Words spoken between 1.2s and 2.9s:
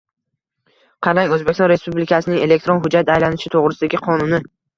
O‘zbekiston Respublikasining “Elektron